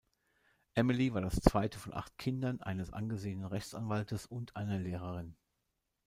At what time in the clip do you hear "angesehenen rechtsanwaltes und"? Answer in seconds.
2.91-4.55